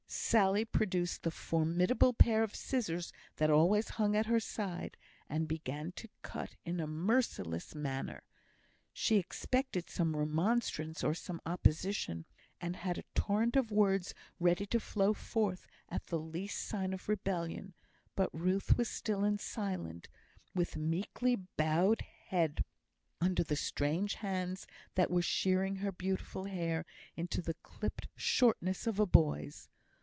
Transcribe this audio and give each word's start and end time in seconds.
Sally 0.13 0.65
produced 0.65 1.23
the 1.23 1.31
formidable 1.31 2.11
pair 2.11 2.43
of 2.43 2.53
scissors 2.53 3.13
that 3.37 3.49
always 3.49 3.91
hung 3.91 4.13
at 4.13 4.25
her 4.25 4.41
side, 4.41 4.97
and 5.29 5.47
began 5.47 5.93
to 5.93 6.09
cut 6.21 6.57
in 6.65 6.81
a 6.81 6.87
merciless 6.87 7.73
manner. 7.73 8.23
She 8.91 9.15
expected 9.17 9.89
some 9.89 10.13
remonstrance 10.13 11.01
or 11.01 11.13
some 11.13 11.39
opposition, 11.45 12.25
and 12.59 12.75
had 12.75 12.97
a 12.97 13.05
torrent 13.15 13.55
of 13.55 13.71
words 13.71 14.13
ready 14.37 14.65
to 14.67 14.81
flow 14.81 15.13
forth 15.13 15.65
at 15.87 16.07
the 16.07 16.19
least 16.19 16.61
sign 16.65 16.91
of 16.91 17.07
rebellion; 17.07 17.73
but 18.13 18.29
Ruth 18.37 18.77
was 18.77 18.89
still 18.89 19.23
and 19.23 19.39
silent, 19.39 20.09
with 20.53 20.75
meekly 20.75 21.37
bowed 21.37 22.01
head, 22.01 22.65
under 23.21 23.45
the 23.45 23.55
strange 23.55 24.15
hands 24.15 24.67
that 24.95 25.09
were 25.09 25.21
shearing 25.21 25.77
her 25.77 25.91
beautiful 25.91 26.45
hair 26.45 26.85
into 27.15 27.41
the 27.41 27.55
clipped 27.63 28.09
shortness 28.17 28.85
of 28.85 28.99
a 28.99 29.05
boy's. 29.05 29.69